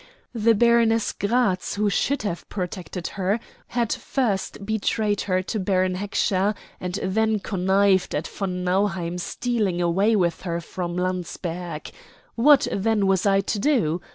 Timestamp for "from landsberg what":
10.59-12.67